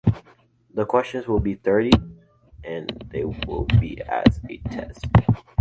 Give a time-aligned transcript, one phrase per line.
[0.73, 1.91] The questions will be thirty
[2.63, 5.05] and they will be as a test.